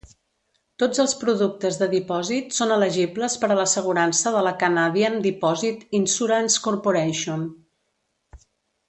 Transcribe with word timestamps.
Tots 0.83 1.01
els 1.01 1.11
productes 1.23 1.75
de 1.81 1.87
dipòsit 1.91 2.55
són 2.59 2.73
elegibles 2.77 3.35
per 3.43 3.49
a 3.51 3.57
l'assegurança 3.61 4.33
de 4.37 4.41
la 4.47 4.55
Canadian 4.65 5.19
dipòsit 5.29 5.85
Insurance 6.01 6.65
Corporation. 6.69 7.45